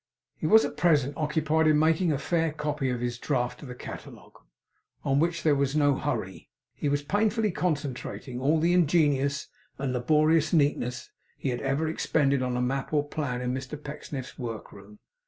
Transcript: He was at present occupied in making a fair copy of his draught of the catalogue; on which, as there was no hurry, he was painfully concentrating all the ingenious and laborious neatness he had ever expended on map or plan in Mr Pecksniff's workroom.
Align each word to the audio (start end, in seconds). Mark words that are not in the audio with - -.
He 0.35 0.47
was 0.47 0.65
at 0.65 0.77
present 0.77 1.15
occupied 1.15 1.67
in 1.67 1.77
making 1.77 2.11
a 2.11 2.17
fair 2.17 2.51
copy 2.51 2.89
of 2.89 3.01
his 3.01 3.19
draught 3.19 3.61
of 3.61 3.67
the 3.67 3.75
catalogue; 3.75 4.35
on 5.03 5.19
which, 5.19 5.37
as 5.37 5.43
there 5.43 5.53
was 5.55 5.75
no 5.75 5.93
hurry, 5.93 6.49
he 6.73 6.89
was 6.89 7.03
painfully 7.03 7.51
concentrating 7.51 8.39
all 8.39 8.59
the 8.59 8.73
ingenious 8.73 9.47
and 9.77 9.93
laborious 9.93 10.53
neatness 10.53 11.11
he 11.37 11.49
had 11.49 11.61
ever 11.61 11.87
expended 11.87 12.41
on 12.41 12.65
map 12.65 12.91
or 12.91 13.07
plan 13.07 13.41
in 13.41 13.53
Mr 13.53 13.77
Pecksniff's 13.79 14.39
workroom. 14.39 14.97